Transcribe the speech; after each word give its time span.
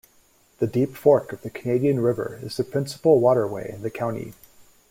The 0.57 0.65
Deep 0.65 0.95
Fork 0.95 1.31
of 1.31 1.43
the 1.43 1.51
Canadian 1.51 1.99
River 1.99 2.39
is 2.41 2.57
the 2.57 2.63
principal 2.63 3.19
waterway 3.19 3.71
in 3.71 3.83
the 3.83 3.91
county. 3.91 4.33